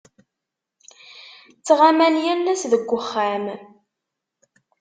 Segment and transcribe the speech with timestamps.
[1.57, 3.45] Ttɣaman yal ass deg uxxam.